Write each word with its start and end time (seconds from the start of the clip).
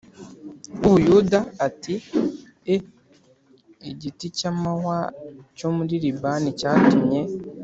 w 0.69 0.73
u 0.75 0.77
Buyuda 0.91 1.39
ati 1.67 1.95
e 2.73 2.75
igiti 3.91 4.25
cy 4.37 4.43
amahwa 4.51 4.97
cyo 5.57 5.69
muri 5.75 5.93
Libani 6.03 6.49
cyatumye 6.59 7.21